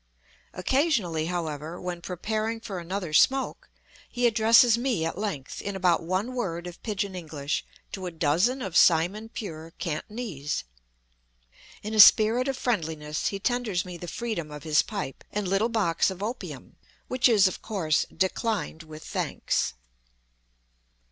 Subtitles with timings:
[0.55, 3.69] Occasionally, however, when preparing for another smoke,
[4.09, 8.63] he addresses me at length in about one word of pidgin English to a dozen
[8.63, 10.63] of simon pure Cantonese.
[11.83, 15.69] In a spirit of friendliness he tenders me the freedom of his pipe and little
[15.69, 16.77] box of opium,
[17.07, 19.75] which is, of course, "declined with thanks."